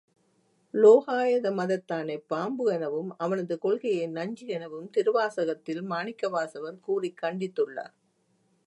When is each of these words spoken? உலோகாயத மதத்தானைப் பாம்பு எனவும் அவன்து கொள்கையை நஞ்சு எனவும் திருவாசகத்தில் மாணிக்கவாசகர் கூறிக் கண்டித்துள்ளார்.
உலோகாயத 0.73 1.51
மதத்தானைப் 1.51 2.25
பாம்பு 2.27 2.71
எனவும் 2.73 3.15
அவன்து 3.17 3.59
கொள்கையை 3.59 4.07
நஞ்சு 4.09 4.47
எனவும் 4.47 4.89
திருவாசகத்தில் 4.89 5.83
மாணிக்கவாசகர் 5.89 6.79
கூறிக் 6.79 7.19
கண்டித்துள்ளார். 7.21 7.95